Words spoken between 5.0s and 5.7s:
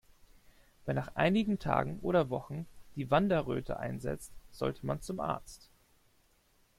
zum Arzt.